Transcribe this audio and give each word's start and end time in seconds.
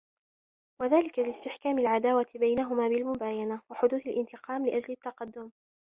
وَذَلِكَ 0.81 1.19
لِاسْتِحْكَامِ 1.19 1.79
الْعَدَاوَةِ 1.79 2.27
بَيْنَهُمَا 2.35 2.87
بِالْمُبَايَنَةِ، 2.87 3.61
وَحُدُوثِ 3.69 4.05
الِانْتِقَامِ؛ 4.07 4.65
لِأَجَلِ 4.69 4.93
التَّقَدُّمِ 4.93 5.51